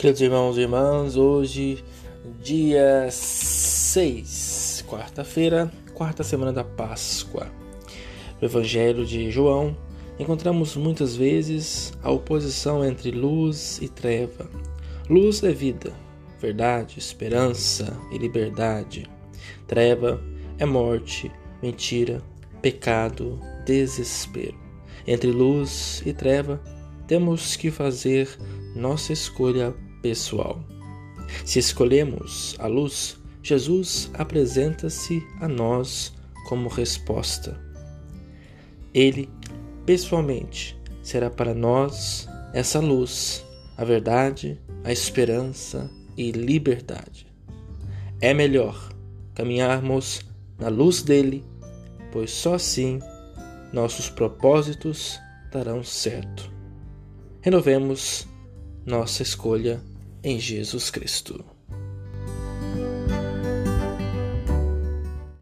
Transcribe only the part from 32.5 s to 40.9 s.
a luz, Jesus apresenta-se a nós como resposta. Ele, pessoalmente,